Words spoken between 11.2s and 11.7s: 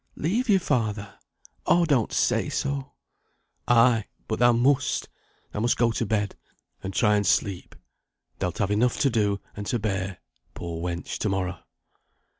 morrow."